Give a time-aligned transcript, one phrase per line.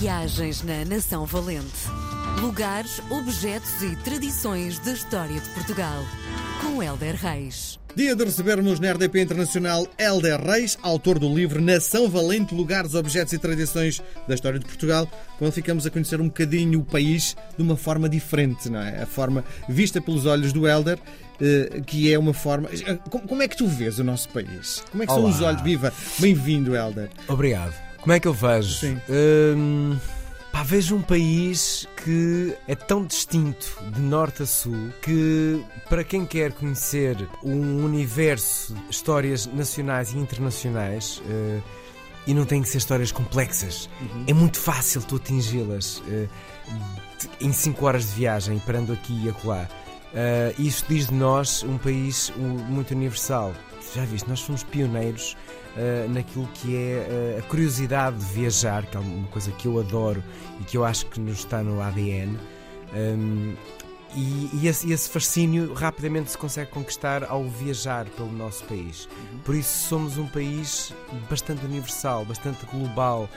[0.00, 1.86] Viagens na Nação Valente.
[2.40, 6.02] Lugares, objetos e tradições da história de Portugal.
[6.62, 7.78] Com Helder Reis.
[7.94, 13.34] Dia de recebermos na RDP Internacional Helder Reis, autor do livro Nação Valente, Lugares, Objetos
[13.34, 15.06] e Tradições da História de Portugal,
[15.38, 19.02] quando ficamos a conhecer um bocadinho o país de uma forma diferente, não é?
[19.02, 20.98] A forma vista pelos olhos do Helder,
[21.42, 22.70] eh, que é uma forma...
[23.10, 24.82] Como é que tu vês o nosso país?
[24.90, 25.30] Como é que são Olá.
[25.30, 25.60] os olhos?
[25.60, 25.92] Viva!
[26.18, 27.10] Bem-vindo, Helder.
[27.28, 27.89] Obrigado.
[28.00, 28.78] Como é que eu vejo?
[28.80, 28.98] Sim.
[29.08, 29.98] Hum,
[30.50, 36.24] pá, vejo um país que é tão distinto de norte a sul que, para quem
[36.24, 41.60] quer conhecer um universo de histórias nacionais e internacionais, eh,
[42.26, 43.88] e não tem que ser histórias complexas,
[44.26, 46.28] é muito fácil tu atingi-las de-
[47.46, 49.68] em 5 horas de viagem, parando aqui e acolá.
[50.12, 53.52] Uh, isto diz de nós um país uh, muito universal.
[53.94, 55.36] Já viste, nós fomos pioneiros
[55.76, 59.80] uh, naquilo que é uh, a curiosidade de viajar, que é uma coisa que eu
[59.80, 60.22] adoro
[60.60, 62.38] e que eu acho que nos está no ADN.
[62.94, 63.54] Um,
[64.14, 69.08] e, e esse, esse fascínio rapidamente se consegue conquistar ao viajar pelo nosso país.
[69.44, 70.92] Por isso somos um país
[71.28, 73.28] bastante universal, bastante global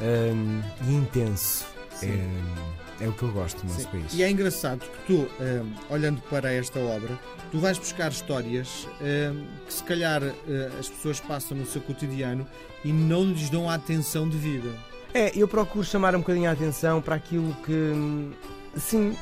[0.00, 1.77] um, e intenso.
[2.06, 3.88] É, é o que eu gosto do nosso Sim.
[3.88, 4.14] país.
[4.14, 7.18] E é engraçado que tu, eh, olhando para esta obra,
[7.50, 9.32] tu vais buscar histórias eh,
[9.66, 12.46] que se calhar eh, as pessoas passam no seu cotidiano
[12.84, 14.70] e não lhes dão a atenção devida.
[15.14, 18.32] É, eu procuro chamar um bocadinho a atenção para aquilo que.
[18.76, 19.16] Sim,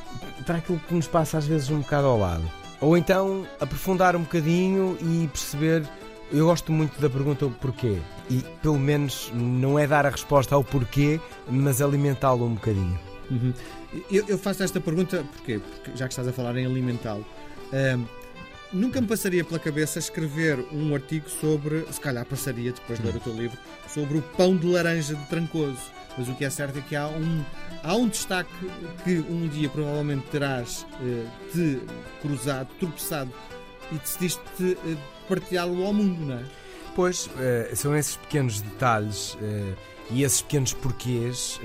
[0.44, 2.44] para aquilo que nos passa às vezes um bocado ao lado.
[2.80, 5.84] Ou então aprofundar um bocadinho e perceber.
[6.32, 7.98] Eu gosto muito da pergunta o porquê.
[8.28, 12.98] E pelo menos não é dar a resposta ao porquê, mas alimentá-lo um bocadinho.
[14.10, 15.58] Eu, eu faço esta pergunta porquê?
[15.58, 17.24] porque já que estás a falar em alimentá-lo.
[18.72, 23.16] nunca me passaria pela cabeça escrever um artigo sobre, se calhar passaria depois de ler
[23.16, 25.96] o teu livro, sobre o pão de laranja de Trancoso.
[26.18, 27.44] Mas o que é certo é que há um,
[27.84, 28.50] há um destaque
[29.04, 31.80] que um dia provavelmente terás eh, te
[32.22, 33.30] cruzado, tropeçado
[33.92, 34.96] e decidiste eh,
[35.28, 36.44] partilhá-lo ao mundo, não é?
[36.94, 39.74] Pois, eh, são esses pequenos detalhes eh,
[40.10, 41.60] e esses pequenos porquês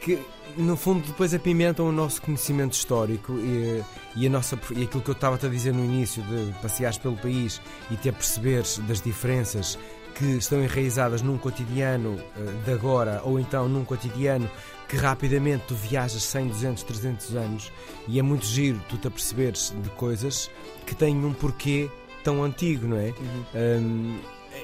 [0.00, 0.18] que,
[0.56, 3.82] no fundo, depois apimentam o nosso conhecimento histórico e,
[4.14, 7.16] e, a nossa, e aquilo que eu estava a dizer no início, de passeares pelo
[7.16, 9.76] país e te aperceberes das diferenças
[10.14, 12.20] que estão enraizadas num cotidiano
[12.64, 14.48] de agora ou então num cotidiano
[14.90, 17.72] que rapidamente tu viajas 100, 200, 300 anos
[18.08, 20.50] e é muito giro tu te aperceberes de coisas
[20.84, 21.88] que têm um porquê
[22.24, 23.14] tão antigo, não é?
[23.54, 24.18] Um,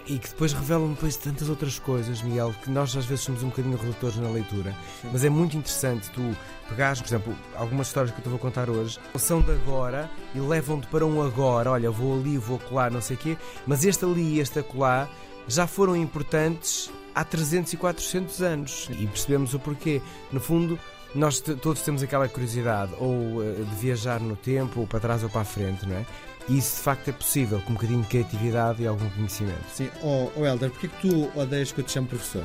[0.04, 3.50] e que depois revelam depois tantas outras coisas, Miguel, que nós às vezes somos um
[3.50, 4.74] bocadinho redutores na leitura.
[5.12, 6.36] Mas é muito interessante tu
[6.68, 10.40] pegares, por exemplo, algumas histórias que eu te vou contar hoje são de agora e
[10.40, 11.70] levam-te para um agora.
[11.70, 13.38] Olha, vou ali, vou colar, não sei o quê.
[13.64, 15.08] Mas este ali e este acolá
[15.46, 18.88] já foram importantes há 300 e 400 anos.
[18.90, 20.02] E percebemos o porquê.
[20.30, 20.78] No fundo,
[21.14, 25.30] nós todos temos aquela curiosidade ou eh, de viajar no tempo, ou para trás ou
[25.30, 26.04] para a frente, não é?
[26.48, 29.64] E isso de facto é possível, com um bocadinho de criatividade e algum conhecimento.
[29.72, 32.44] Sim, oh, oh Helder, porquê que tu odeias que eu te chamo professor?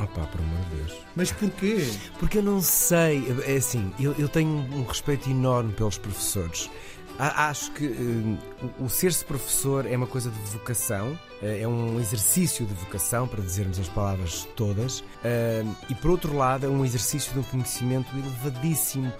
[0.00, 1.00] Opa, por amor de Deus.
[1.14, 1.86] Mas porquê?
[2.18, 6.70] Porque eu não sei, é assim, eu, eu tenho um respeito enorme pelos professores.
[7.18, 12.66] Acho que eh, o- ser-se professor é uma coisa de vocação, eh, é um exercício
[12.66, 17.32] de vocação, para dizermos as palavras todas, eh, e por outro lado é um exercício
[17.32, 19.12] de um conhecimento elevadíssimo,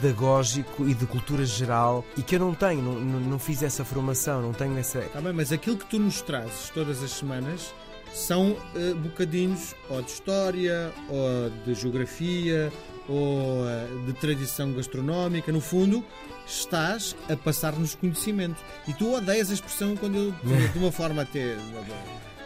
[0.00, 4.42] pedagógico e de cultura geral, e que eu não tenho, não, não, fiz essa formação,
[4.42, 5.00] não tenho essa.
[5.00, 7.74] Tá bem, mas aquilo que tu nos trazes todas as semanas
[8.14, 8.54] são
[9.02, 12.70] bocadinhos ou de história, ou de geografia,
[13.08, 15.52] ou eh, de tradição gastronómica.
[15.52, 16.04] No fundo,
[16.46, 18.60] estás a passar-nos conhecimento.
[18.86, 20.34] E tu odeias a expressão quando eu,
[20.72, 21.56] de uma forma até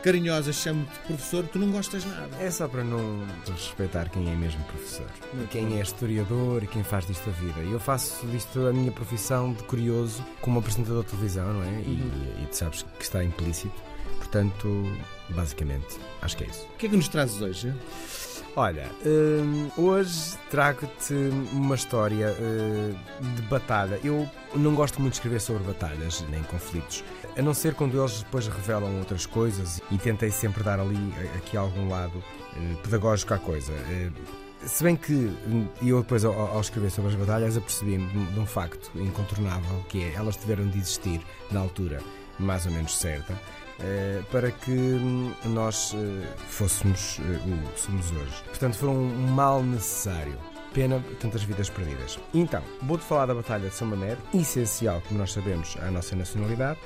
[0.03, 2.37] carinhosa, chamo-te professor, tu não gostas nada.
[2.39, 5.06] É só para não respeitar quem é mesmo professor.
[5.50, 7.61] quem é historiador e quem faz disto a vida.
[7.61, 11.81] Eu faço disto a minha profissão de curioso como apresentador de televisão, não é?
[11.81, 13.75] E, e tu sabes que está implícito.
[14.19, 14.69] Portanto,
[15.31, 16.65] basicamente, acho que é isso.
[16.75, 17.75] O que é que nos trazes hoje?
[18.59, 21.12] Olha, hum, hoje trago-te
[21.53, 22.94] uma história hum,
[23.35, 24.00] de batalha.
[24.03, 27.05] Eu não gosto muito de escrever sobre batalhas nem conflitos,
[27.37, 31.37] a não ser quando eles depois revelam outras coisas e tentei sempre dar ali, eh,
[31.37, 32.25] aqui algum lado
[32.56, 33.73] eh, pedagógico à coisa.
[33.73, 34.11] Eh,
[34.64, 38.47] Se bem que hum, eu depois, ao, ao escrever sobre as batalhas, apercebi-me de um-
[38.47, 41.20] facto incontornável, que é elas tiveram de existir
[41.50, 42.00] na altura
[42.38, 43.35] mais ou menos certa,
[44.31, 48.43] para que hum, nós eh, fôssemos eh, o que somos hoje.
[48.44, 50.37] Portanto, foram um mal necessário.
[50.73, 52.19] Pena tantas vidas perdidas.
[52.34, 56.78] Então, vou-te falar da Batalha de São Mamede, essencial, como nós sabemos, à nossa nacionalidade.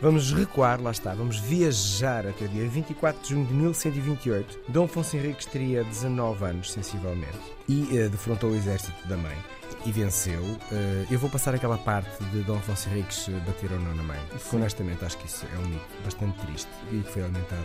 [0.00, 4.60] Vamos recuar, lá está, vamos viajar até o dia 24 de junho de 1128.
[4.68, 7.38] Dom Afonso Henriques teria 19 anos, sensivelmente,
[7.68, 9.36] e uh, defrontou o exército da mãe
[9.84, 10.40] e venceu.
[10.42, 14.18] Uh, eu vou passar aquela parte de Dom Afonso Henriques bater ou não na mãe,
[14.30, 17.62] porque honestamente acho que isso é um mito bastante triste e que foi alimentado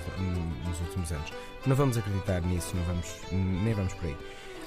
[0.68, 1.32] nos últimos anos.
[1.66, 4.18] Não vamos acreditar nisso, não vamos, nem vamos por aí.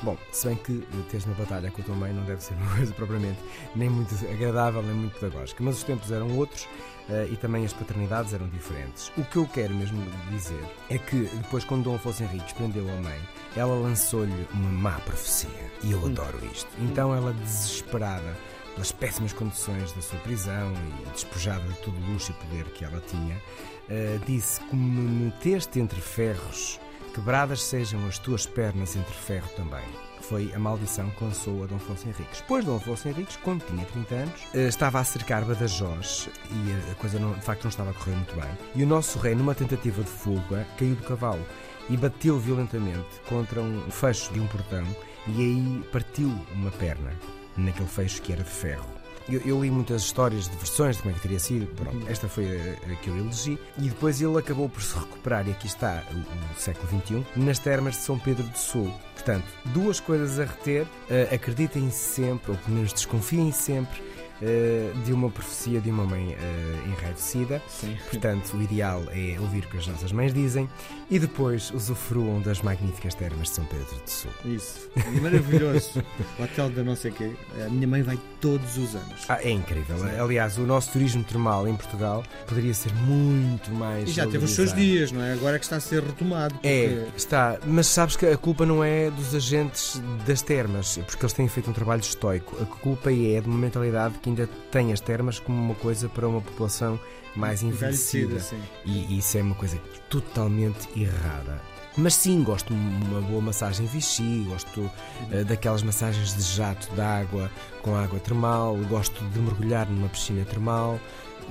[0.02, 2.76] Bom, se bem que teres uma batalha com a tua mãe não deve ser uma
[2.76, 3.38] coisa propriamente
[3.76, 6.64] nem muito agradável, nem muito pedagógica, mas os tempos eram outros
[7.08, 9.12] uh, e também as paternidades eram diferentes.
[9.16, 12.96] O que eu quero mesmo dizer é que depois, quando Dom Afonso Henriques prendeu a
[13.00, 13.20] mãe,
[13.56, 15.48] ela lançou-lhe uma má profecia
[15.84, 16.06] e eu hum.
[16.06, 16.68] adoro isto.
[16.80, 18.36] Então ela, desesperada
[18.74, 20.72] pelas péssimas condições da sua prisão
[21.06, 25.26] e despojada de todo o luxo e poder que ela tinha, uh, disse: Como me
[25.26, 26.80] meteste entre ferros
[27.14, 29.84] Quebradas sejam as tuas pernas entre ferro também.
[30.22, 32.42] Foi a maldição que lançou a Dom Afonso Henriques.
[32.48, 36.94] Pois Dom Afonso Henriques, quando tinha 30 anos, eh, estava a cercar Badajoz e a
[36.94, 38.50] coisa não, de facto não estava a correr muito bem.
[38.74, 41.44] E o nosso rei, numa tentativa de fuga, caiu do cavalo
[41.90, 44.84] e bateu violentamente contra um fecho de um portão
[45.26, 47.12] e aí partiu uma perna
[47.56, 49.01] naquele fecho que era de ferro.
[49.28, 51.66] Eu, eu, li muitas histórias de versões de como é que teria sido.
[51.74, 52.08] Pronto, uhum.
[52.08, 53.58] esta foi a, a, que eu elegi.
[53.78, 57.58] E depois ele acabou por se recuperar, e aqui está o, o século XXI, nas
[57.58, 58.92] termas de São Pedro do Sul.
[59.14, 64.11] Portanto, duas coisas a reter: uh, acreditem sempre, ou pelo menos desconfiem sempre
[64.42, 67.62] uh, de uma profecia de uma mãe uh, enraivecida.
[67.68, 67.96] Sim.
[68.10, 70.68] Portanto, o ideal é ouvir o que as nossas mães dizem
[71.10, 74.30] e depois usufruam das magníficas termas de São Pedro do Sul.
[74.44, 74.90] Isso,
[75.20, 76.02] maravilhoso.
[76.38, 77.32] o hotel da não sei quê.
[77.64, 79.24] A minha mãe vai todos os anos.
[79.28, 79.98] Ah, é incrível.
[79.98, 80.18] Sim.
[80.18, 84.08] Aliás, o nosso turismo termal em Portugal poderia ser muito mais.
[84.08, 85.32] E já teve os seus dias, não é?
[85.32, 86.54] Agora é que está a ser retomado.
[86.54, 86.68] Porque...
[86.68, 87.58] É, está.
[87.66, 91.70] Mas sabes que a culpa não é dos agentes das termas, porque eles têm feito
[91.70, 92.56] um trabalho estoico.
[92.60, 96.26] A culpa é de uma mentalidade que ainda tem as termas como uma coisa para
[96.26, 96.98] uma população
[97.36, 98.40] mais envelhecida.
[98.84, 101.60] E, e isso é uma coisa totalmente errada.
[101.96, 107.00] Mas sim, gosto de uma boa massagem Vichy, gosto uh, daquelas massagens de jato de
[107.00, 107.50] água
[107.82, 110.98] com água termal, gosto de mergulhar numa piscina termal,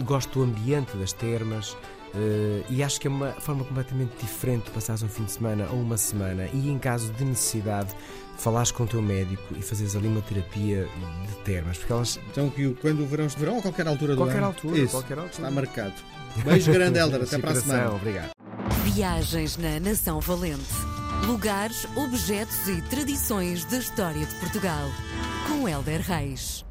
[0.03, 1.77] gosto do ambiente das termas.
[2.13, 5.67] Uh, e acho que é uma forma completamente diferente de passares um fim de semana
[5.71, 7.95] ou uma semana e, em caso de necessidade,
[8.37, 10.89] falares com o teu médico e fazeres ali uma terapia
[11.27, 11.77] de termas.
[11.77, 12.19] Porque elas...
[12.29, 14.47] Então, que quando o verão estiver, ou a qualquer altura do qualquer ano.
[14.47, 15.47] Altura, Isso, qualquer altura.
[15.47, 15.93] Está marcado.
[16.43, 17.21] Beijo grande, Helder.
[17.21, 17.93] Até para a semana.
[17.93, 18.31] Obrigado.
[18.83, 20.73] Viagens na Nação Valente.
[21.25, 24.89] Lugares, objetos e tradições da história de Portugal.
[25.47, 26.65] Com Helder Reis.